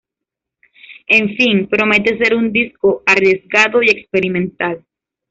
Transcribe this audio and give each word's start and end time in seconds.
En 1.05 1.35
fin, 1.35 1.67
promete 1.69 2.17
ser 2.17 2.33
un 2.33 2.51
disco 2.51 3.03
arriesgado 3.05 3.83
y 3.83 3.91
experimental. 3.91 4.83